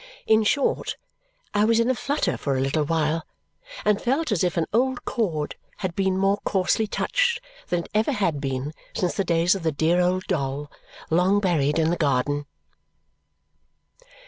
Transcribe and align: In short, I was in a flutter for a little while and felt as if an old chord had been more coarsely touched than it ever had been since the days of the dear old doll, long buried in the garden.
In 0.25 0.41
short, 0.43 0.97
I 1.53 1.63
was 1.63 1.79
in 1.79 1.87
a 1.87 1.93
flutter 1.93 2.35
for 2.35 2.57
a 2.57 2.59
little 2.59 2.83
while 2.83 3.23
and 3.85 4.01
felt 4.01 4.31
as 4.31 4.43
if 4.43 4.57
an 4.57 4.65
old 4.73 5.05
chord 5.05 5.55
had 5.77 5.95
been 5.95 6.17
more 6.17 6.37
coarsely 6.43 6.87
touched 6.87 7.39
than 7.67 7.81
it 7.83 7.89
ever 7.93 8.13
had 8.13 8.41
been 8.41 8.73
since 8.95 9.13
the 9.13 9.23
days 9.23 9.53
of 9.53 9.61
the 9.61 9.71
dear 9.71 10.01
old 10.01 10.23
doll, 10.25 10.71
long 11.11 11.39
buried 11.39 11.77
in 11.77 11.91
the 11.91 11.97
garden. 11.97 12.47